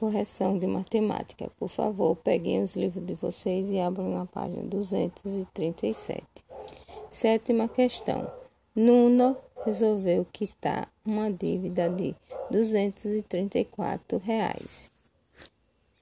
correção 0.00 0.58
de 0.58 0.66
matemática. 0.66 1.50
Por 1.58 1.68
favor, 1.68 2.16
peguem 2.16 2.62
os 2.62 2.74
livros 2.74 3.06
de 3.06 3.12
vocês 3.12 3.70
e 3.70 3.78
abram 3.78 4.08
na 4.08 4.24
página 4.24 4.62
237. 4.62 6.24
Sétima 7.10 7.68
questão. 7.68 8.32
Nuno 8.74 9.36
resolveu 9.62 10.26
quitar 10.32 10.90
uma 11.04 11.30
dívida 11.30 11.90
de 11.90 12.16
234 12.50 14.16
reais. 14.18 14.90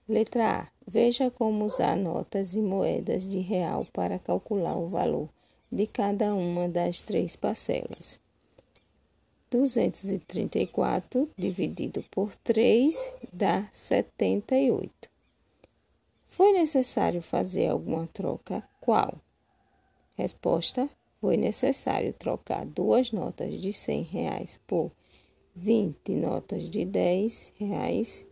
Letra 0.08 0.60
A. 0.60 0.68
Veja 0.86 1.30
como 1.30 1.64
usar 1.64 1.96
notas 1.96 2.54
e 2.54 2.62
moedas 2.62 3.26
de 3.26 3.40
real 3.40 3.84
para 3.92 4.18
calcular 4.18 4.76
o 4.76 4.86
valor 4.86 5.28
de 5.70 5.86
cada 5.86 6.34
uma 6.34 6.68
das 6.68 7.02
três 7.02 7.34
parcelas. 7.34 8.18
234 9.50 11.28
dividido 11.36 12.04
por 12.10 12.34
3 12.36 13.12
dá 13.32 13.68
78. 13.72 15.08
Foi 16.26 16.52
necessário 16.52 17.22
fazer 17.22 17.68
alguma 17.68 18.06
troca? 18.08 18.62
Qual? 18.80 19.14
Resposta: 20.14 20.88
Foi 21.20 21.36
necessário 21.36 22.12
trocar 22.12 22.64
duas 22.64 23.12
notas 23.12 23.60
de 23.60 23.72
100 23.72 24.02
reais 24.02 24.60
por 24.66 24.92
20 25.54 26.12
notas 26.12 26.70
de 26.70 26.84
10 26.84 27.52
reais 27.56 28.26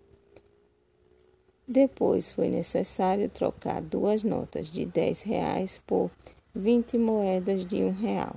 depois 1.69 2.31
foi 2.31 2.49
necessário 2.49 3.29
trocar 3.29 3.83
duas 3.83 4.23
notas 4.23 4.71
de 4.71 4.87
dez 4.87 5.23
reais 5.23 5.83
por 5.85 6.13
vinte 6.55 6.97
moedas 6.97 7.67
de 7.67 7.83
um 7.83 7.91
real. 7.91 8.37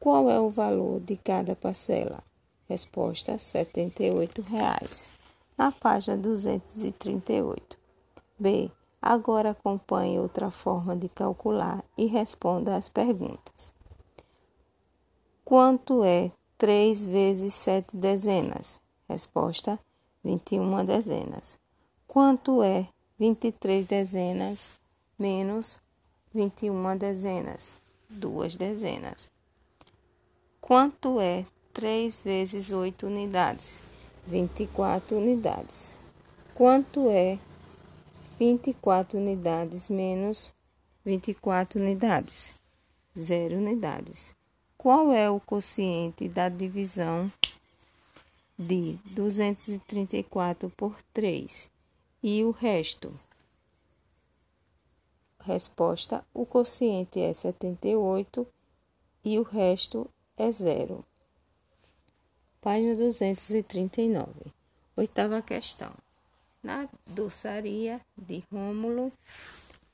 Qual 0.00 0.30
é 0.30 0.38
o 0.38 0.48
valor 0.48 1.00
de 1.00 1.16
cada 1.16 1.56
parcela? 1.56 2.22
Resposta: 2.68 3.36
78 3.36 4.42
reais. 4.42 5.10
Na 5.56 5.72
página 5.72 6.16
238. 6.16 7.76
B. 8.38 8.70
Agora 9.02 9.50
acompanhe 9.50 10.18
outra 10.18 10.50
forma 10.50 10.94
de 10.94 11.08
calcular 11.08 11.84
e 11.96 12.06
responda 12.06 12.76
às 12.76 12.88
perguntas. 12.88 13.74
Quanto 15.44 16.04
é 16.04 16.30
3 16.56 17.06
vezes 17.06 17.54
7 17.54 17.96
dezenas? 17.96 18.78
Resposta: 19.08 19.80
21 20.22 20.84
dezenas. 20.84 21.58
Quanto 22.06 22.62
é 22.62 22.88
23 23.18 23.84
dezenas 23.84 24.70
menos 25.18 25.80
21 26.32 26.96
dezenas? 26.96 27.76
Duas 28.08 28.54
dezenas. 28.54 29.30
Quanto 30.68 31.18
é 31.18 31.46
3 31.72 32.20
vezes 32.20 32.72
8 32.72 33.06
unidades? 33.06 33.82
24 34.26 35.16
unidades. 35.16 35.98
Quanto 36.54 37.08
é 37.08 37.38
24 38.38 39.18
unidades 39.18 39.88
menos 39.88 40.52
24 41.06 41.80
unidades? 41.80 42.54
Zero 43.18 43.56
unidades. 43.56 44.36
Qual 44.76 45.10
é 45.10 45.30
o 45.30 45.40
quociente 45.40 46.28
da 46.28 46.50
divisão 46.50 47.32
de 48.58 48.98
234 49.06 50.68
por 50.76 51.00
3? 51.14 51.70
e 52.22 52.44
o 52.44 52.50
resto? 52.50 53.18
Resposta: 55.40 56.22
o 56.34 56.44
quociente 56.44 57.18
é 57.20 57.32
78 57.32 58.46
e 59.24 59.38
o 59.38 59.42
resto 59.42 60.10
é 60.38 60.50
zero. 60.52 61.04
Página 62.60 62.94
239. 62.94 64.32
Oitava 64.96 65.42
questão. 65.42 65.92
Na 66.62 66.88
doçaria 67.06 68.00
de 68.16 68.42
Rômulo, 68.50 69.12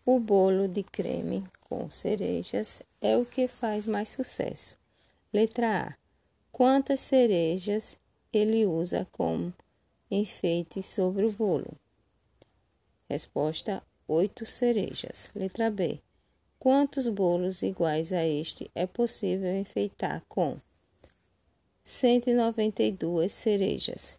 o 0.05 0.20
bolo 0.20 0.69
de 0.69 0.83
creme 0.83 1.45
com 1.69 1.91
cerejas 1.91 2.83
é 3.01 3.17
o 3.17 3.25
que 3.25 3.48
faz 3.48 3.86
mais 3.86 4.11
sucesso. 4.11 4.77
Letra 5.33 5.89
A. 5.89 5.95
Quantas 6.52 7.01
cerejas 7.01 7.98
ele 8.33 8.67
usa 8.67 9.08
como 9.13 9.52
enfeite 10.11 10.83
sobre 10.83 11.24
o 11.24 11.33
bolo? 11.33 11.73
Resposta: 13.08 13.83
oito 14.07 14.45
cerejas. 14.45 15.30
Letra 15.35 15.70
B. 15.70 16.01
Quantos 16.64 17.08
bolos 17.08 17.63
iguais 17.63 18.11
a 18.11 18.25
este 18.25 18.70
é 18.75 18.86
possível 18.86 19.55
enfeitar 19.55 20.25
com 20.27 20.57
192 21.85 23.30
cerejas? 23.30 24.19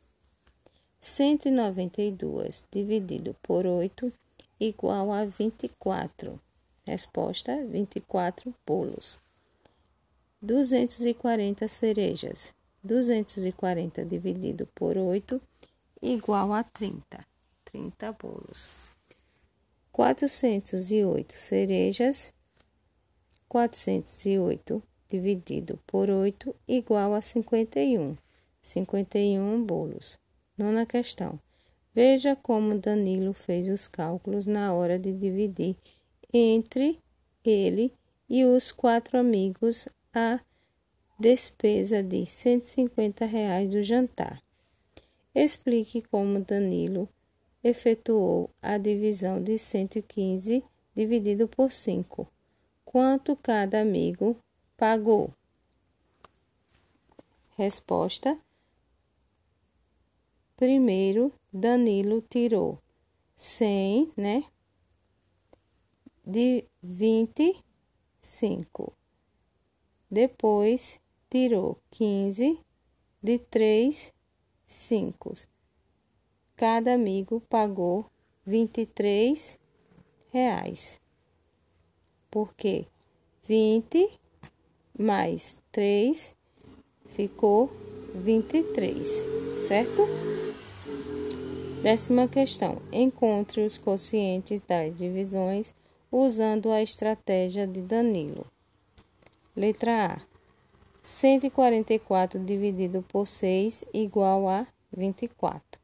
192 0.99 2.63
dividido 2.69 3.35
por 3.41 3.65
8 3.65 4.13
igual 4.59 5.11
a 5.11 5.25
24. 5.25 6.39
Resposta: 6.85 7.65
24 7.65 8.53
bolos. 8.63 9.17
240 10.39 11.67
cerejas. 11.67 12.53
240 12.83 14.05
dividido 14.05 14.67
por 14.75 14.95
8 14.99 15.41
igual 15.99 16.53
a 16.53 16.63
30. 16.63 17.25
30 17.63 18.11
bolos. 18.11 18.69
408 19.91 21.33
cerejas. 21.35 22.34
408 23.47 24.81
dividido 25.07 25.79
por 25.85 26.09
8 26.09 26.55
igual 26.67 27.13
a 27.13 27.21
51. 27.21 28.17
51 28.61 29.63
bolos. 29.63 30.19
Nona 30.57 30.85
questão. 30.85 31.39
Veja 31.93 32.35
como 32.35 32.77
Danilo 32.77 33.33
fez 33.33 33.69
os 33.69 33.87
cálculos 33.87 34.45
na 34.45 34.73
hora 34.73 34.99
de 34.99 35.13
dividir 35.13 35.75
entre 36.33 36.99
ele 37.43 37.93
e 38.29 38.43
os 38.43 38.71
quatro 38.71 39.17
amigos 39.17 39.87
a 40.13 40.39
despesa 41.19 42.03
de 42.03 42.25
150 42.25 43.25
reais 43.25 43.69
do 43.69 43.81
jantar. 43.81 44.41
Explique 45.33 46.01
como 46.01 46.39
Danilo 46.39 47.07
efetuou 47.63 48.49
a 48.61 48.77
divisão 48.77 49.41
de 49.41 49.57
115 49.57 50.63
dividido 50.93 51.47
por 51.47 51.71
5. 51.71 52.27
Quanto 52.95 53.35
cada 53.35 53.81
amigo 53.81 54.37
pagou? 54.77 55.33
Resposta: 57.57 58.39
Primeiro, 60.55 61.33
Danilo 61.51 62.21
tirou 62.21 62.79
100, 63.35 64.13
né? 64.15 64.45
De 66.25 66.63
25. 66.81 68.93
Depois, 70.09 70.97
tirou 71.29 71.77
15 71.91 72.57
de 73.21 73.39
3, 73.39 74.13
5 74.65 75.33
cada 76.55 76.93
amigo 76.93 77.41
pagou 77.49 78.09
vinte 78.45 78.79
e 78.79 78.85
três 78.85 79.59
reais. 80.31 80.97
Porque 82.35 82.85
vinte 83.47 84.09
mais 84.99 85.55
três 85.71 86.35
ficou 87.15 87.71
vinte 88.13 88.57
e 88.57 88.63
três, 88.73 89.23
certo? 89.65 90.01
Décima 91.81 92.27
questão. 92.27 92.81
Encontre 92.91 93.61
os 93.61 93.77
quocientes 93.77 94.59
das 94.59 94.93
divisões 94.93 95.73
usando 96.11 96.69
a 96.73 96.81
estratégia 96.81 97.65
de 97.65 97.79
Danilo. 97.79 98.45
Letra 99.55 100.15
A. 100.15 100.21
144 101.01 102.37
dividido 102.43 103.01
por 103.01 103.27
6 103.27 103.85
igual 103.93 104.49
a 104.49 104.67
24. 104.91 105.79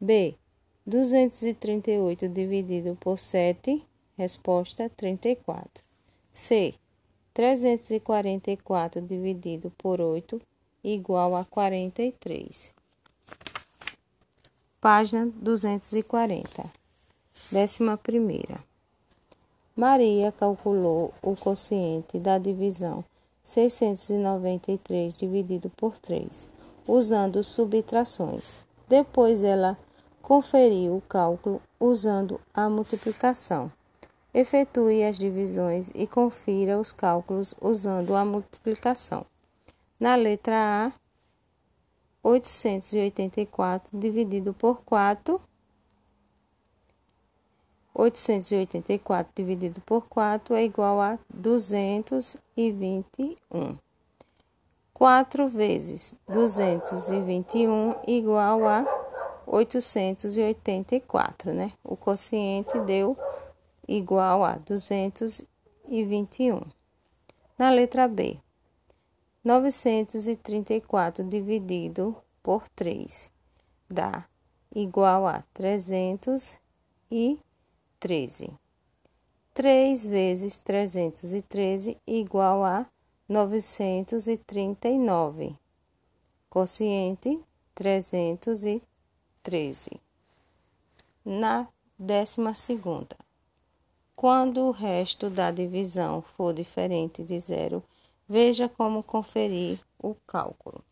B. 0.00 0.36
238 0.86 2.28
dividido 2.28 2.96
por 3.00 3.18
7, 3.18 3.84
resposta 4.16 4.90
34. 4.96 5.84
C. 6.32 6.74
344 7.34 9.02
dividido 9.02 9.70
por 9.76 10.00
8 10.00 10.40
igual 10.82 11.36
a 11.36 11.44
43. 11.44 12.72
Página 14.80 15.26
240. 15.26 16.64
Décima 17.50 17.96
primeira. 17.96 18.64
Maria 19.74 20.32
calculou 20.32 21.12
o 21.20 21.36
quociente 21.36 22.18
da 22.18 22.38
divisão 22.38 23.04
693 23.42 25.14
dividido 25.14 25.70
por 25.70 25.98
3, 25.98 26.48
usando 26.88 27.44
subtrações. 27.44 28.58
Depois 28.88 29.44
ela 29.44 29.78
conferiu 30.20 30.96
o 30.96 31.02
cálculo 31.02 31.62
usando 31.78 32.40
a 32.52 32.68
multiplicação. 32.68 33.70
Efetue 34.38 35.02
as 35.02 35.18
divisões 35.18 35.90
e 35.94 36.06
confira 36.06 36.78
os 36.78 36.92
cálculos 36.92 37.54
usando 37.58 38.14
a 38.14 38.22
multiplicação. 38.22 39.24
Na 39.98 40.14
letra 40.14 40.54
A, 40.54 40.92
884 42.22 43.98
dividido 43.98 44.52
por 44.52 44.84
4. 44.84 45.40
884 47.94 49.32
dividido 49.34 49.80
por 49.80 50.06
4 50.06 50.54
é 50.54 50.64
igual 50.64 51.00
a 51.00 51.18
221. 51.32 53.78
4 54.92 55.48
vezes 55.48 56.14
221 56.28 57.94
igual 58.06 58.68
a 58.68 58.84
884, 59.46 61.54
né? 61.54 61.72
O 61.82 61.96
quociente 61.96 62.78
deu 62.80 63.16
igual 63.88 64.44
a 64.44 64.56
221. 64.56 66.66
Na 67.58 67.70
letra 67.70 68.08
B, 68.08 68.38
934 69.44 71.24
dividido 71.24 72.16
por 72.42 72.68
3 72.70 73.30
dá 73.88 74.28
igual 74.74 75.26
a 75.26 75.44
313. 75.54 76.58
3 79.54 80.08
vezes 80.08 80.58
313 80.58 81.96
igual 82.06 82.64
a 82.64 82.86
939. 83.28 85.56
Quociente 86.50 87.40
313. 87.74 90.00
Na 91.24 91.68
décima 91.98 92.52
segunda, 92.54 93.16
quando 94.16 94.62
o 94.62 94.70
resto 94.70 95.28
da 95.28 95.50
divisão 95.50 96.22
for 96.22 96.54
diferente 96.54 97.22
de 97.22 97.38
zero, 97.38 97.84
veja 98.26 98.66
como 98.66 99.02
conferir 99.02 99.78
o 99.98 100.14
cálculo. 100.26 100.82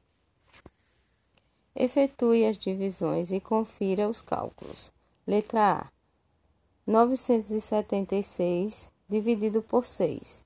Efetue 1.74 2.44
as 2.44 2.58
divisões 2.58 3.32
e 3.32 3.40
confira 3.40 4.10
os 4.10 4.20
cálculos. 4.20 4.92
Letra 5.26 5.80
A: 5.80 5.90
976 6.86 8.92
dividido 9.08 9.62
por 9.62 9.86
6. 9.86 10.44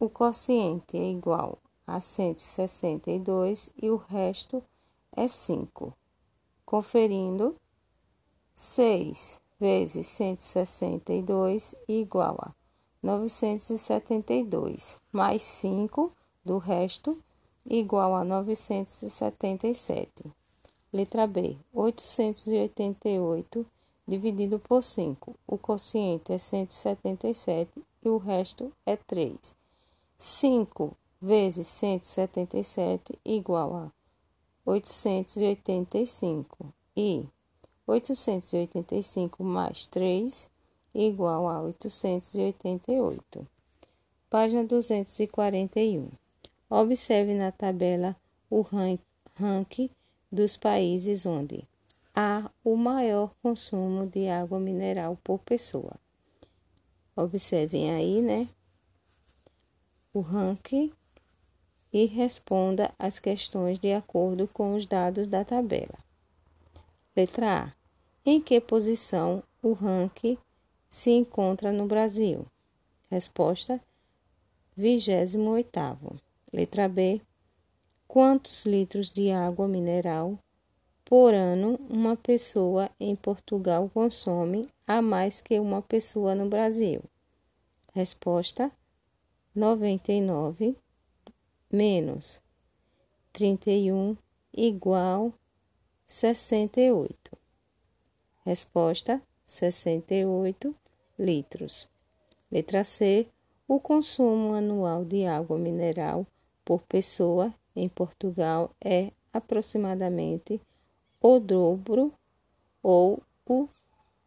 O 0.00 0.08
quociente 0.08 0.96
é 0.96 1.04
igual 1.04 1.58
a 1.86 2.00
162 2.00 3.68
e 3.80 3.90
o 3.90 3.96
resto 3.96 4.64
é 5.12 5.28
5. 5.28 5.94
Conferindo, 6.64 7.54
6 8.54 9.43
vezes 9.64 10.06
162 10.08 11.74
igual 11.88 12.36
a 12.38 12.52
972, 13.02 14.98
mais 15.10 15.40
5 15.40 16.12
do 16.44 16.58
resto 16.58 17.18
igual 17.64 18.14
a 18.14 18.22
977. 18.26 20.22
Letra 20.92 21.26
B, 21.26 21.56
888 21.72 23.64
dividido 24.06 24.58
por 24.58 24.82
5. 24.82 25.34
O 25.46 25.56
quociente 25.56 26.30
é 26.30 26.36
177 26.36 27.70
e 28.02 28.08
o 28.10 28.18
resto 28.18 28.70
é 28.84 28.96
3. 28.96 29.56
5 30.18 30.94
vezes 31.22 31.66
177 31.68 33.18
igual 33.24 33.74
a 33.74 33.90
885 34.66 36.66
e 36.94 37.26
885 37.86 39.44
mais 39.44 39.86
3 39.86 40.48
igual 40.94 41.48
a 41.48 41.60
888. 41.62 43.46
Página 44.30 44.64
241. 44.64 46.08
Observe 46.70 47.34
na 47.34 47.52
tabela 47.52 48.16
o 48.48 48.62
ranking 49.36 49.90
dos 50.30 50.56
países 50.56 51.26
onde 51.26 51.64
há 52.14 52.50
o 52.64 52.76
maior 52.76 53.34
consumo 53.42 54.06
de 54.06 54.28
água 54.28 54.58
mineral 54.58 55.18
por 55.22 55.40
pessoa. 55.40 55.94
Observem 57.16 57.92
aí, 57.92 58.22
né? 58.22 58.48
O 60.12 60.20
ranking 60.20 60.92
e 61.92 62.06
responda 62.06 62.92
as 62.98 63.18
questões 63.18 63.78
de 63.78 63.92
acordo 63.92 64.48
com 64.48 64.74
os 64.74 64.86
dados 64.86 65.28
da 65.28 65.44
tabela. 65.44 66.03
Letra 67.16 67.66
A. 67.66 67.72
Em 68.26 68.40
que 68.40 68.60
posição 68.60 69.40
o 69.62 69.72
ranking 69.72 70.36
se 70.90 71.12
encontra 71.12 71.70
no 71.70 71.86
Brasil? 71.86 72.44
Resposta: 73.08 73.80
28. 74.76 76.20
Letra 76.52 76.88
B. 76.88 77.20
Quantos 78.08 78.66
litros 78.66 79.12
de 79.12 79.30
água 79.30 79.68
mineral 79.68 80.36
por 81.04 81.32
ano 81.32 81.78
uma 81.88 82.16
pessoa 82.16 82.90
em 82.98 83.14
Portugal 83.14 83.88
consome 83.94 84.68
a 84.84 85.00
mais 85.00 85.40
que 85.40 85.60
uma 85.60 85.80
pessoa 85.80 86.34
no 86.34 86.48
Brasil? 86.48 87.00
Resposta: 87.92 88.72
99 89.54 90.76
menos 91.70 92.42
31 93.32 94.16
igual 94.52 95.32
68. 96.14 97.36
Resposta: 98.46 99.20
68 99.44 100.72
litros. 101.18 101.88
Letra 102.48 102.84
C. 102.84 103.26
O 103.66 103.80
consumo 103.80 104.54
anual 104.54 105.04
de 105.04 105.26
água 105.26 105.58
mineral 105.58 106.24
por 106.64 106.82
pessoa 106.82 107.52
em 107.74 107.88
Portugal 107.88 108.70
é 108.80 109.10
aproximadamente 109.32 110.60
o 111.20 111.40
dobro 111.40 112.12
ou 112.80 113.20
o 113.44 113.68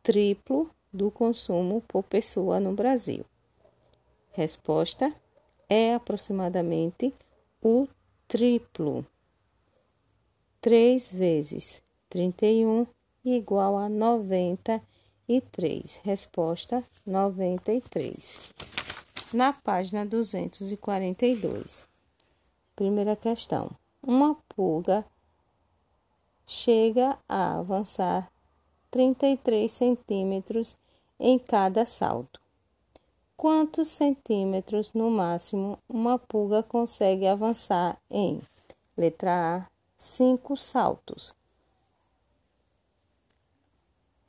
triplo 0.04 0.70
do 0.92 1.10
consumo 1.10 1.82
por 1.88 2.04
pessoa 2.04 2.60
no 2.60 2.74
Brasil. 2.74 3.24
Resposta: 4.34 5.14
é 5.70 5.94
aproximadamente 5.94 7.14
o 7.62 7.88
triplo. 8.28 9.06
3 10.68 11.14
vezes 11.14 11.82
31 12.10 12.86
igual 13.24 13.78
a 13.78 13.88
93. 13.88 16.02
Resposta 16.04 16.84
93. 17.06 18.52
Na 19.34 19.54
página 19.54 20.06
242. 20.06 21.88
Primeira 22.76 23.16
questão. 23.16 23.72
Uma 24.04 24.36
pulga 24.50 25.06
chega 26.46 27.18
a 27.30 27.60
avançar 27.60 28.30
33 28.92 29.72
centímetros 29.72 30.76
em 31.18 31.40
cada 31.40 31.86
salto. 31.86 32.42
Quantos 33.38 33.88
centímetros 33.88 34.92
no 34.92 35.10
máximo 35.10 35.80
uma 35.88 36.20
pulga 36.20 36.62
consegue 36.62 37.26
avançar 37.26 37.98
em? 38.12 38.42
Letra 38.98 39.60
A, 39.60 39.77
cinco 39.98 40.56
saltos. 40.56 41.36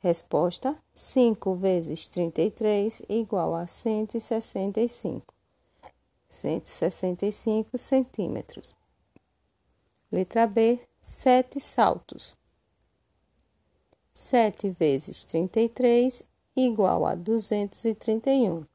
Resposta: 0.01 0.81
5 0.93 1.53
vezes 1.55 2.07
33 2.07 3.03
igual 3.09 3.53
a 3.53 3.67
165. 3.67 5.33
165 6.27 7.77
centímetros. 7.77 8.75
Letra 10.11 10.47
B: 10.47 10.79
7 11.01 11.59
saltos. 11.59 12.35
7 14.13 14.69
vezes 14.71 15.23
33 15.25 16.23
igual 16.55 17.05
a 17.05 17.13
231. 17.15 18.65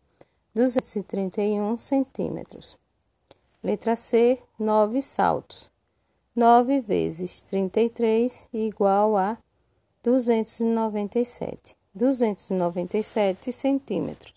231 0.54 1.78
centímetros. 1.78 2.78
Letra 3.62 3.96
C: 3.96 4.40
9 4.58 5.02
saltos. 5.02 5.74
9 6.37 6.81
vezes 6.81 7.43
33 7.43 8.49
igual 8.53 9.17
a 9.17 9.38
297. 10.03 11.76
297 11.95 13.53
centímetros. 13.53 14.35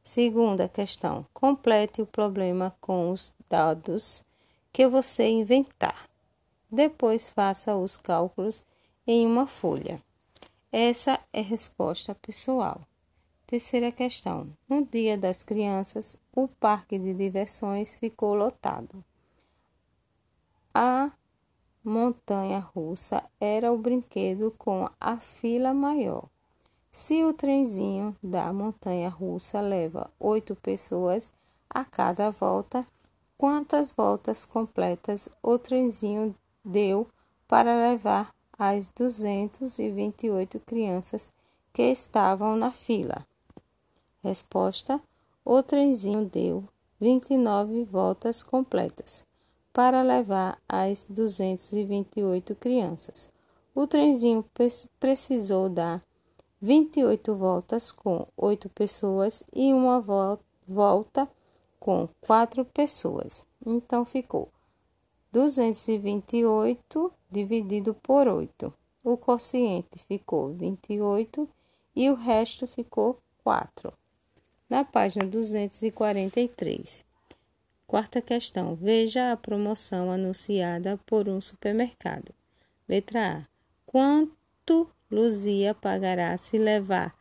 Segunda 0.00 0.68
questão. 0.68 1.26
Complete 1.34 2.00
o 2.00 2.06
problema 2.06 2.72
com 2.80 3.10
os 3.10 3.34
dados 3.48 4.24
que 4.72 4.86
você 4.86 5.28
inventar. 5.28 6.08
Depois 6.70 7.28
faça 7.28 7.74
os 7.74 7.96
cálculos 7.96 8.62
em 9.04 9.26
uma 9.26 9.48
folha. 9.48 10.00
Essa 10.70 11.18
é 11.32 11.40
resposta 11.40 12.14
pessoal. 12.14 12.80
Terceira 13.44 13.90
questão. 13.90 14.46
No 14.68 14.86
Dia 14.86 15.18
das 15.18 15.42
Crianças, 15.42 16.16
o 16.32 16.46
parque 16.46 16.96
de 16.96 17.12
diversões 17.12 17.98
ficou 17.98 18.34
lotado. 18.34 19.04
A 20.80 21.10
montanha 21.82 22.60
russa 22.60 23.24
era 23.40 23.72
o 23.72 23.76
brinquedo 23.76 24.54
com 24.56 24.88
a 25.00 25.16
fila 25.18 25.74
maior. 25.74 26.28
Se 26.92 27.24
o 27.24 27.32
trenzinho 27.32 28.16
da 28.22 28.52
montanha 28.52 29.08
russa 29.08 29.60
leva 29.60 30.08
oito 30.20 30.54
pessoas 30.54 31.32
a 31.68 31.84
cada 31.84 32.30
volta, 32.30 32.86
quantas 33.36 33.90
voltas 33.90 34.44
completas 34.44 35.28
o 35.42 35.58
trenzinho 35.58 36.32
deu 36.64 37.08
para 37.48 37.74
levar 37.90 38.32
as 38.56 38.88
228 38.90 40.60
crianças 40.60 41.32
que 41.72 41.90
estavam 41.90 42.56
na 42.56 42.70
fila? 42.70 43.26
Resposta: 44.22 45.00
O 45.44 45.60
trenzinho 45.60 46.24
deu 46.24 46.62
29 47.00 47.82
voltas 47.82 48.44
completas 48.44 49.26
para 49.78 50.02
levar 50.02 50.60
as 50.68 51.06
228 51.08 52.56
crianças. 52.56 53.30
O 53.72 53.86
trenzinho 53.86 54.44
precisou 54.98 55.68
dar 55.68 56.02
28 56.60 57.32
voltas 57.36 57.92
com 57.92 58.26
8 58.36 58.68
pessoas 58.70 59.44
e 59.54 59.72
uma 59.72 60.00
volta 60.66 61.28
com 61.78 62.08
4 62.22 62.64
pessoas. 62.64 63.46
Então 63.64 64.04
ficou 64.04 64.48
228 65.30 67.12
dividido 67.30 67.94
por 67.94 68.26
8. 68.26 68.74
O 69.04 69.16
quociente 69.16 69.96
ficou 70.08 70.48
28 70.54 71.48
e 71.94 72.10
o 72.10 72.16
resto 72.16 72.66
ficou 72.66 73.16
4. 73.44 73.92
Na 74.68 74.82
página 74.82 75.24
243. 75.24 77.06
Quarta 77.88 78.20
questão. 78.20 78.74
Veja 78.74 79.32
a 79.32 79.36
promoção 79.36 80.10
anunciada 80.10 80.98
por 81.06 81.26
um 81.26 81.40
supermercado. 81.40 82.34
Letra 82.86 83.38
A. 83.38 83.46
Quanto 83.86 84.90
Luzia 85.10 85.72
pagará 85.74 86.36
se 86.36 86.58
levar 86.58 87.16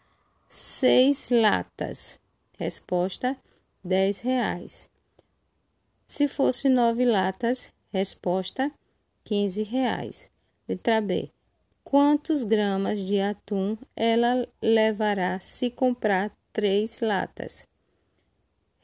seis 0.50 1.30
latas? 1.30 2.20
Resposta: 2.60 3.38
dez 3.82 4.20
reais. 4.20 4.90
Se 6.06 6.28
fosse 6.28 6.68
nove 6.68 7.06
latas, 7.06 7.72
resposta: 7.94 8.70
quinze 9.24 9.64
reais. 9.64 10.30
Letra 10.68 11.00
B. 11.00 11.32
Quantos 11.82 12.44
gramas 12.44 13.00
de 13.00 13.22
atum 13.22 13.78
ela 13.96 14.46
levará 14.62 15.40
se 15.40 15.70
comprar 15.70 16.30
três 16.52 17.00
latas? 17.00 17.66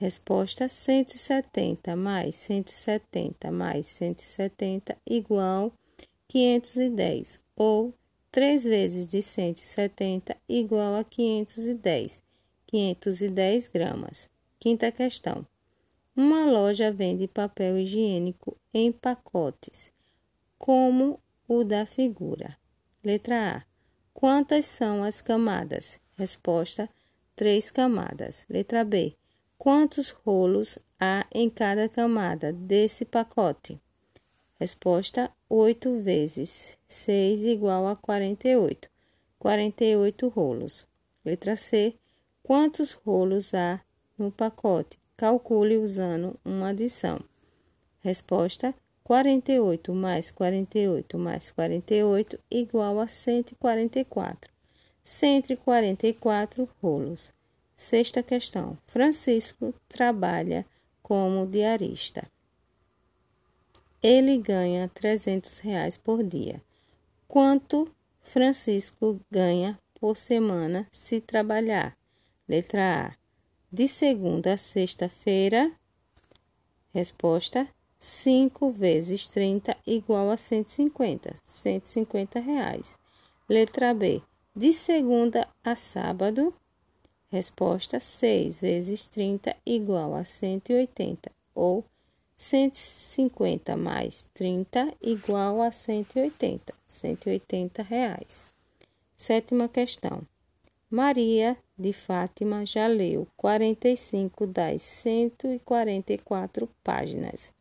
Resposta: 0.03 0.67
170 0.67 1.95
mais 1.95 2.35
170 2.35 3.49
mais 3.49 3.87
170 3.87 4.97
igual 5.07 5.71
510 6.27 7.39
ou 7.55 7.93
3 8.29 8.65
vezes 8.65 9.07
de 9.07 9.21
170 9.21 10.35
igual 10.49 10.95
a 10.95 11.05
510, 11.05 12.21
510 12.67 13.67
gramas. 13.69 14.29
Quinta 14.59 14.91
questão. 14.91 15.47
Uma 16.13 16.43
loja 16.43 16.91
vende 16.91 17.25
papel 17.25 17.77
higiênico 17.77 18.57
em 18.73 18.91
pacotes, 18.91 19.89
como 20.57 21.17
o 21.47 21.63
da 21.63 21.85
figura. 21.85 22.57
Letra 23.01 23.55
A. 23.55 23.63
Quantas 24.13 24.65
são 24.65 25.01
as 25.01 25.21
camadas? 25.21 25.97
Resposta: 26.17 26.89
três 27.37 27.71
camadas. 27.71 28.45
Letra 28.49 28.83
B. 28.83 29.15
Quantos 29.63 30.09
rolos 30.09 30.77
há 30.99 31.25
em 31.33 31.49
cada 31.49 31.87
camada 31.87 32.51
desse 32.51 33.05
pacote? 33.05 33.79
Resposta: 34.59 35.31
8 35.47 36.01
vezes 36.01 36.77
6 36.85 37.45
igual 37.45 37.87
a 37.87 37.95
48. 37.95 38.89
48 39.39 40.27
rolos. 40.27 40.85
Letra 41.23 41.55
C. 41.55 41.95
Quantos 42.43 42.91
rolos 42.91 43.53
há 43.53 43.79
no 44.17 44.29
pacote? 44.29 44.99
Calcule 45.15 45.77
usando 45.77 46.37
uma 46.43 46.71
adição. 46.71 47.21
Resposta: 48.01 48.75
48 49.01 49.95
mais 49.95 50.29
48 50.29 51.17
mais 51.17 51.51
48 51.51 52.37
igual 52.51 52.99
a 52.99 53.07
144. 53.07 54.51
144 55.01 56.69
rolos. 56.81 57.31
Sexta 57.75 58.21
questão. 58.21 58.77
Francisco 58.85 59.73
trabalha 59.87 60.65
como 61.01 61.47
diarista. 61.47 62.31
Ele 64.01 64.37
ganha 64.37 64.89
300 64.93 65.59
reais 65.59 65.97
por 65.97 66.23
dia. 66.23 66.61
Quanto 67.27 67.89
Francisco 68.21 69.19
ganha 69.31 69.79
por 69.99 70.17
semana 70.17 70.87
se 70.91 71.21
trabalhar? 71.21 71.97
Letra 72.47 73.07
A. 73.07 73.15
De 73.71 73.87
segunda 73.87 74.53
a 74.53 74.57
sexta-feira. 74.57 75.71
Resposta: 76.93 77.67
5 77.97 78.69
vezes 78.69 79.27
30 79.29 79.75
igual 79.87 80.29
a 80.29 80.37
150. 80.37 81.35
150 81.45 82.39
reais. 82.39 82.97
Letra 83.47 83.93
B. 83.93 84.21
De 84.55 84.73
segunda 84.73 85.47
a 85.63 85.75
sábado. 85.75 86.53
Resposta: 87.33 87.99
6 87.99 88.61
vezes 88.61 89.07
30 89.07 89.55
igual 89.65 90.13
a 90.13 90.23
180. 90.23 91.31
Ou 91.55 91.83
150 92.37 93.75
mais 93.75 94.29
30 94.35 94.93
igual 95.01 95.59
a 95.59 95.71
180, 95.71 96.71
180 96.85 97.81
reais. 97.81 98.43
Sétima 99.17 99.67
questão. 99.67 100.21
Maria 100.87 101.57
de 101.75 101.91
Fátima 101.91 102.67
já 102.67 102.85
leu 102.85 103.27
45 103.35 104.45
das 104.45 104.83
144 104.83 106.69
páginas 106.83 107.51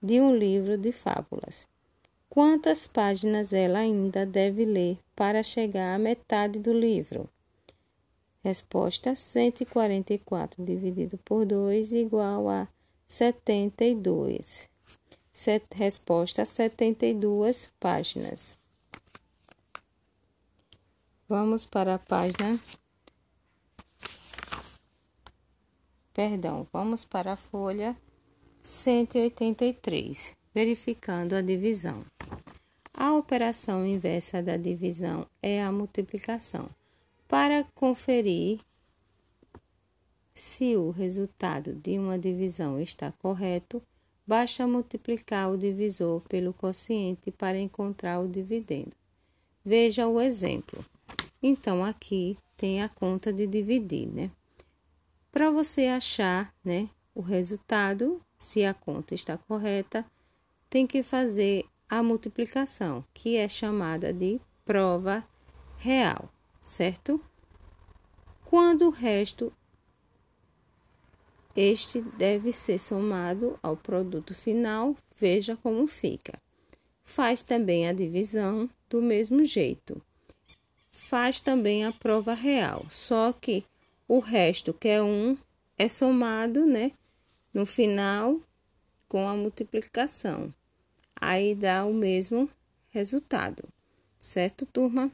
de 0.00 0.20
um 0.20 0.32
livro 0.36 0.78
de 0.78 0.92
fábulas. 0.92 1.66
Quantas 2.30 2.86
páginas 2.86 3.52
ela 3.52 3.80
ainda 3.80 4.24
deve 4.24 4.64
ler 4.64 4.96
para 5.16 5.42
chegar 5.42 5.96
à 5.96 5.98
metade 5.98 6.60
do 6.60 6.72
livro? 6.72 7.28
Resposta: 8.48 9.14
144 9.14 10.64
dividido 10.64 11.18
por 11.18 11.44
2 11.44 11.92
igual 11.92 12.48
a 12.48 12.66
setenta 13.06 13.84
e 13.84 13.94
dois. 13.94 14.66
Set, 15.30 15.66
resposta 15.74 16.46
setenta 16.46 17.04
e 17.04 17.12
duas 17.12 17.70
páginas. 17.78 18.56
Vamos 21.28 21.66
para 21.66 21.96
a 21.96 21.98
página. 21.98 22.58
Perdão, 26.14 26.66
vamos 26.72 27.04
para 27.04 27.34
a 27.34 27.36
folha 27.36 27.94
183, 28.62 30.34
verificando 30.54 31.34
a 31.34 31.42
divisão. 31.42 32.02
A 32.94 33.12
operação 33.12 33.86
inversa 33.86 34.42
da 34.42 34.56
divisão 34.56 35.26
é 35.42 35.62
a 35.62 35.70
multiplicação. 35.70 36.77
Para 37.28 37.62
conferir 37.74 38.58
se 40.32 40.76
o 40.76 40.90
resultado 40.90 41.74
de 41.74 41.98
uma 41.98 42.18
divisão 42.18 42.80
está 42.80 43.12
correto, 43.12 43.82
basta 44.26 44.66
multiplicar 44.66 45.50
o 45.50 45.58
divisor 45.58 46.22
pelo 46.22 46.54
quociente 46.54 47.30
para 47.30 47.58
encontrar 47.58 48.20
o 48.20 48.28
dividendo. 48.28 48.96
Veja 49.62 50.08
o 50.08 50.18
exemplo. 50.18 50.82
Então, 51.42 51.84
aqui 51.84 52.38
tem 52.56 52.82
a 52.82 52.88
conta 52.88 53.30
de 53.30 53.46
dividir, 53.46 54.08
né? 54.08 54.30
Para 55.30 55.50
você 55.50 55.84
achar, 55.84 56.54
né, 56.64 56.88
o 57.14 57.20
resultado, 57.20 58.22
se 58.38 58.64
a 58.64 58.72
conta 58.72 59.14
está 59.14 59.36
correta, 59.36 60.02
tem 60.70 60.86
que 60.86 61.02
fazer 61.02 61.66
a 61.90 62.02
multiplicação, 62.02 63.04
que 63.12 63.36
é 63.36 63.46
chamada 63.48 64.14
de 64.14 64.40
prova 64.64 65.22
real, 65.76 66.30
certo? 66.68 67.18
Quando 68.44 68.86
o 68.86 68.90
resto 68.90 69.50
este 71.56 72.00
deve 72.00 72.52
ser 72.52 72.78
somado 72.78 73.58
ao 73.62 73.76
produto 73.76 74.34
final, 74.34 74.94
veja 75.16 75.56
como 75.56 75.86
fica. 75.86 76.40
Faz 77.02 77.42
também 77.42 77.88
a 77.88 77.92
divisão 77.92 78.68
do 78.88 79.00
mesmo 79.00 79.44
jeito. 79.44 80.00
Faz 80.92 81.40
também 81.40 81.84
a 81.86 81.92
prova 81.92 82.34
real, 82.34 82.84
só 82.90 83.32
que 83.32 83.64
o 84.06 84.18
resto, 84.18 84.74
que 84.74 84.88
é 84.88 85.02
1, 85.02 85.38
é 85.78 85.88
somado, 85.88 86.66
né, 86.66 86.92
no 87.52 87.64
final 87.64 88.40
com 89.08 89.26
a 89.26 89.34
multiplicação. 89.34 90.52
Aí 91.16 91.54
dá 91.54 91.86
o 91.86 91.94
mesmo 91.94 92.48
resultado. 92.90 93.64
Certo, 94.20 94.66
turma? 94.66 95.10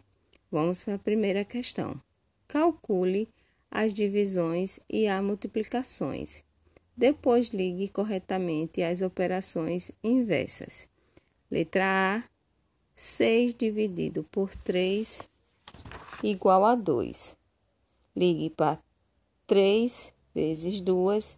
Vamos 0.55 0.85
para 0.85 0.95
a 0.95 0.99
primeira 1.01 1.45
questão. 1.45 2.01
Calcule 2.47 3.29
as 3.69 3.93
divisões 3.93 4.79
e 4.89 5.09
as 5.09 5.21
multiplicações. 5.21 6.45
Depois 6.97 7.49
ligue 7.49 7.89
corretamente 7.89 8.81
as 8.81 9.03
operações 9.03 9.91
inversas. 10.01 10.87
Letra 11.51 11.85
A: 11.85 12.25
6 12.95 13.53
dividido 13.53 14.23
por 14.31 14.55
3 14.55 15.23
igual 16.23 16.65
a 16.65 16.77
2. 16.77 17.37
Ligue 18.15 18.51
para 18.51 18.79
3 19.49 20.13
vezes 20.33 20.81
2 20.81 21.37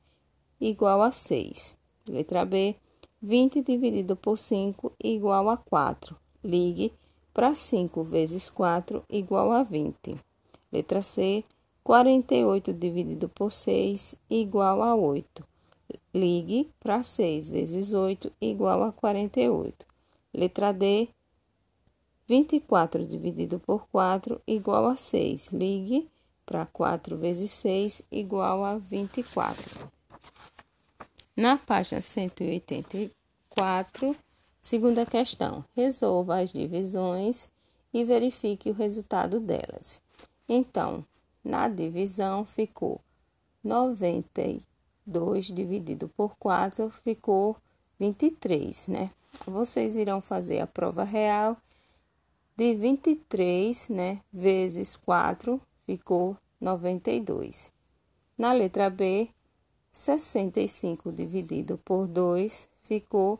igual 0.60 1.00
a 1.00 1.10
6. 1.10 1.74
Letra 2.06 2.44
B, 2.44 2.76
20 3.22 3.62
dividido 3.62 4.14
por 4.14 4.36
5 4.36 4.92
igual 5.02 5.48
a 5.48 5.56
4. 5.56 6.14
Ligue 6.44 6.92
para 7.36 7.54
5 7.54 8.02
vezes 8.02 8.48
4 8.48 9.04
igual 9.10 9.52
a 9.52 9.62
20. 9.62 10.16
Letra 10.72 11.02
C, 11.02 11.44
48 11.82 12.72
dividido 12.72 13.28
por 13.28 13.52
6 13.52 14.16
igual 14.30 14.82
a 14.82 14.96
8. 14.96 15.46
Ligue 16.14 16.70
para 16.80 17.02
6 17.02 17.50
vezes 17.50 17.92
8 17.92 18.32
igual 18.40 18.84
a 18.84 18.90
48. 18.90 19.86
Letra 20.32 20.72
D, 20.72 21.10
24 22.26 23.04
dividido 23.04 23.58
por 23.58 23.86
4 23.92 24.40
igual 24.46 24.86
a 24.86 24.96
6. 24.96 25.52
Ligue 25.52 26.08
para 26.46 26.64
4 26.64 27.18
vezes 27.18 27.50
6 27.50 28.04
igual 28.10 28.64
a 28.64 28.78
24. 28.78 29.90
Na 31.36 31.58
página 31.58 32.00
184, 32.00 34.16
segunda 34.66 35.06
questão, 35.06 35.64
resolva 35.76 36.40
as 36.40 36.52
divisões 36.52 37.48
e 37.94 38.02
verifique 38.02 38.68
o 38.68 38.74
resultado 38.74 39.38
delas. 39.38 40.00
Então, 40.48 41.04
na 41.44 41.68
divisão 41.68 42.44
ficou 42.44 43.00
92 43.62 45.44
dividido 45.44 46.08
por 46.08 46.36
4 46.36 46.90
ficou 47.04 47.56
23, 48.00 48.88
né? 48.88 49.12
Vocês 49.46 49.96
irão 49.96 50.20
fazer 50.20 50.58
a 50.58 50.66
prova 50.66 51.04
real 51.04 51.56
de 52.56 52.74
23, 52.74 53.88
né, 53.90 54.20
vezes 54.32 54.96
4 54.96 55.60
ficou 55.84 56.36
92. 56.60 57.70
Na 58.36 58.52
letra 58.52 58.90
B, 58.90 59.28
65 59.92 61.12
dividido 61.12 61.78
por 61.84 62.08
2 62.08 62.68
ficou 62.82 63.38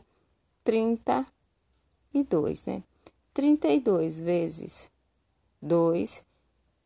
32, 0.67 2.65
né? 2.65 2.83
32 3.33 4.19
vezes 4.19 4.89
2 5.61 6.21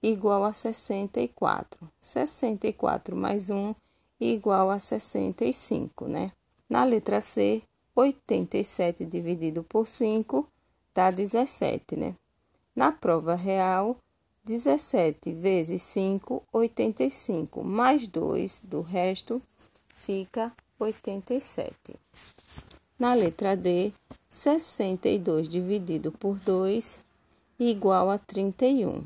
igual 0.03 0.43
a 0.43 0.53
64. 0.53 1.89
64 1.99 3.15
mais 3.15 3.49
1 3.49 3.73
igual 4.19 4.69
a 4.69 4.77
65, 4.77 6.05
né? 6.05 6.31
Na 6.69 6.83
letra 6.83 7.19
C, 7.21 7.63
87 7.95 9.03
dividido 9.03 9.63
por 9.63 9.87
5 9.87 10.47
dá 10.93 11.09
17, 11.09 11.95
né? 11.95 12.15
Na 12.75 12.91
prova 12.91 13.33
real, 13.33 13.97
17 14.43 15.33
vezes 15.33 15.81
5, 15.81 16.43
85, 16.53 17.63
mais 17.63 18.07
2 18.07 18.61
do 18.63 18.81
resto 18.81 19.41
fica 19.95 20.53
87. 20.77 21.95
Na 23.01 23.15
letra 23.15 23.57
D, 23.57 23.91
62 24.29 25.49
dividido 25.49 26.11
por 26.11 26.37
2 26.37 27.01
igual 27.59 28.11
a 28.11 28.19
31. 28.19 29.05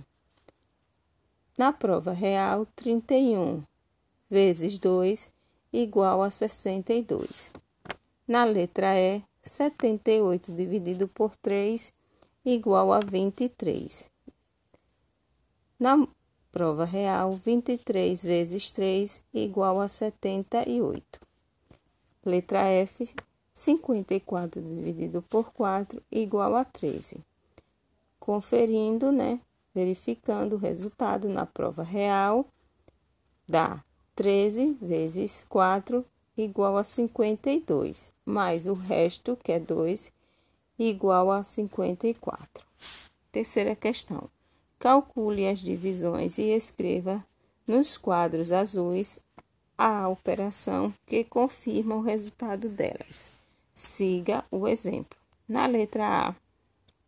Na 1.58 1.72
prova 1.72 2.12
real, 2.12 2.68
31 2.76 3.64
vezes 4.30 4.78
2 4.80 5.32
igual 5.72 6.22
a 6.24 6.30
62. 6.30 7.54
Na 8.28 8.44
letra 8.44 9.00
E, 9.00 9.24
78 9.42 10.52
dividido 10.52 11.08
por 11.08 11.34
3 11.38 11.94
igual 12.44 12.92
a 12.92 13.00
23. 13.00 14.10
Na 15.80 16.06
Prova 16.52 16.84
real: 16.84 17.40
23 17.46 18.22
vezes 18.22 18.72
3 18.72 19.24
igual 19.34 19.80
a 19.80 19.88
78. 19.88 21.18
Letra 22.26 22.64
F: 22.64 23.16
54 23.56 24.62
dividido 24.62 25.22
por 25.22 25.54
4 25.54 26.04
igual 26.12 26.56
a 26.56 26.66
13. 26.66 27.18
Conferindo, 28.20 29.14
né? 29.14 29.40
Verificando 29.74 30.54
o 30.54 30.60
resultado 30.60 31.30
na 31.30 31.46
prova 31.46 31.82
real, 31.82 32.46
dá 33.48 33.84
13 34.14 34.78
vezes 34.82 35.46
4 35.50 36.06
igual 36.38 36.78
a 36.78 36.84
52, 36.84 38.12
mais 38.26 38.68
o 38.68 38.74
resto, 38.74 39.38
que 39.42 39.54
é 39.54 39.60
2, 39.60 40.12
igual 40.78 41.32
a 41.32 41.44
54. 41.44 42.66
Terceira 43.32 43.76
questão. 43.76 44.30
Calcule 44.78 45.48
as 45.48 45.60
divisões 45.60 46.38
e 46.38 46.50
escreva 46.50 47.26
nos 47.66 47.98
quadros 47.98 48.52
azuis 48.52 49.20
a 49.78 50.08
operação 50.08 50.94
que 51.06 51.24
confirma 51.24 51.96
o 51.96 52.02
resultado 52.02 52.70
delas. 52.70 53.32
Siga 53.78 54.46
o 54.50 54.70
exemplo. 54.70 55.20
Na 55.50 55.68
letra 55.68 56.30
A, 56.30 56.36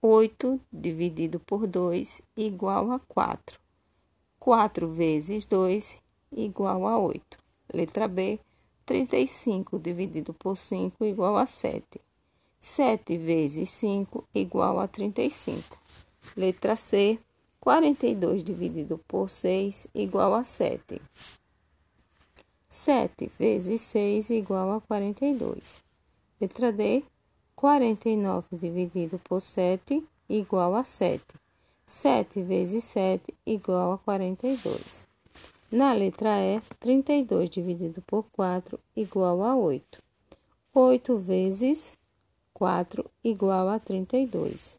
8 0.01 0.59
dividido 0.69 1.39
por 1.39 1.65
2 1.65 2.21
igual 2.35 2.91
a 2.91 2.99
4. 2.99 3.57
4 4.37 4.91
vezes 4.91 5.45
2 5.45 6.01
igual 6.29 6.85
a 6.85 6.99
8. 6.99 7.21
Letra 7.73 8.09
B, 8.09 8.37
35 8.85 9.79
dividido 9.79 10.33
por 10.33 10.57
5 10.57 11.05
igual 11.05 11.37
a 11.37 11.45
7. 11.45 12.01
7 12.59 13.17
vezes 13.17 13.69
5 13.69 14.27
igual 14.33 14.81
a 14.81 14.89
35. 14.89 15.63
Letra 16.35 16.75
C, 16.75 17.17
42 17.61 18.43
dividido 18.43 18.97
por 19.07 19.29
6 19.29 19.87
igual 19.93 20.35
a 20.35 20.43
7. 20.43 21.01
7 22.67 23.31
vezes 23.39 23.79
6 23.79 24.31
igual 24.31 24.73
a 24.73 24.81
42. 24.81 25.86
Letra 26.39 26.71
D. 26.71 27.03
49 27.55 28.49
dividido 28.51 29.17
por 29.17 29.41
7 29.41 30.03
igual 30.29 30.75
a 30.75 30.83
7. 30.83 31.23
7 31.83 32.43
vezes 32.43 32.83
7 32.83 33.33
igual 33.43 33.93
a 33.93 33.97
42. 33.97 35.07
Na 35.71 35.93
letra 35.93 36.39
E, 36.39 36.61
32 36.79 37.49
dividido 37.49 38.03
por 38.03 38.25
4 38.31 38.79
igual 38.95 39.43
a 39.43 39.55
8. 39.55 39.99
8 40.75 41.17
vezes 41.17 41.97
4 42.53 43.09
igual 43.23 43.69
a 43.69 43.79
32. 43.79 44.77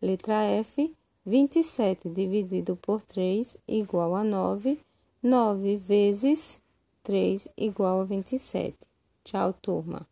Letra 0.00 0.42
F, 0.44 0.90
27 1.26 2.08
dividido 2.08 2.76
por 2.76 3.02
3 3.02 3.58
igual 3.68 4.16
a 4.16 4.24
9. 4.24 4.78
9 5.22 5.76
vezes 5.76 6.58
3 7.02 7.50
igual 7.58 8.00
a 8.00 8.04
27. 8.04 8.74
Tchau, 9.22 9.52
turma. 9.52 10.06